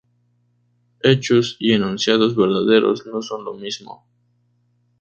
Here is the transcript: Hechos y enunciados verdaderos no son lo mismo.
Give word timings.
Hechos 1.03 1.57
y 1.59 1.73
enunciados 1.73 2.35
verdaderos 2.35 3.05
no 3.05 3.21
son 3.21 3.45
lo 3.45 3.53
mismo. 3.53 4.03